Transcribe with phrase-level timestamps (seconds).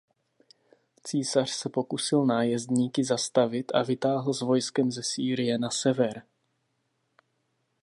[1.03, 6.23] Císař se pokusil nájezdníky zastavit a vytáhl s vojskem ze Sýrie na sever.